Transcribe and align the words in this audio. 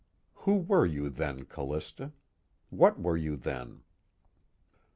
_Who 0.35 0.65
were 0.65 0.83
you 0.87 1.11
then, 1.11 1.45
Callista? 1.45 2.11
what 2.71 2.99
were 2.99 3.15
you 3.17 3.35
then? 3.35 3.83